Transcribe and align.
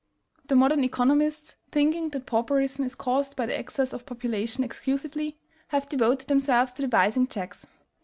The 0.47 0.55
modern 0.55 0.83
economists 0.83 1.57
thinking 1.71 2.09
that 2.09 2.25
pauperism 2.25 2.83
is 2.83 2.95
caused 2.95 3.35
by 3.35 3.45
the 3.45 3.55
excess 3.55 3.93
of 3.93 4.07
population, 4.07 4.63
exclusively 4.63 5.37
have 5.67 5.87
devoted 5.89 6.27
themselves 6.27 6.73
to 6.73 6.81
devising 6.81 7.27
checks. 7.27 7.67